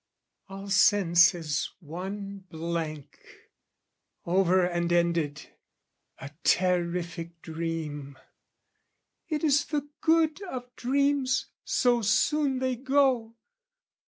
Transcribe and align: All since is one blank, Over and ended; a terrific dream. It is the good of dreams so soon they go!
All 0.49 0.67
since 0.71 1.35
is 1.35 1.69
one 1.79 2.45
blank, 2.49 3.19
Over 4.25 4.65
and 4.65 4.91
ended; 4.91 5.49
a 6.17 6.31
terrific 6.43 7.39
dream. 7.43 8.17
It 9.29 9.43
is 9.43 9.65
the 9.65 9.87
good 10.01 10.41
of 10.41 10.75
dreams 10.75 11.51
so 11.63 12.01
soon 12.01 12.57
they 12.57 12.77
go! 12.77 13.35